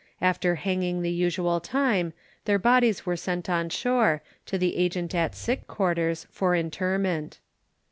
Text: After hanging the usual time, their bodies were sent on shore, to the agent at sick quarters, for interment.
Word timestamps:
After 0.19 0.55
hanging 0.55 1.03
the 1.03 1.11
usual 1.11 1.59
time, 1.59 2.13
their 2.45 2.57
bodies 2.57 3.05
were 3.05 3.15
sent 3.15 3.47
on 3.51 3.69
shore, 3.69 4.23
to 4.47 4.57
the 4.57 4.75
agent 4.77 5.13
at 5.13 5.35
sick 5.35 5.67
quarters, 5.67 6.25
for 6.31 6.55
interment. 6.55 7.37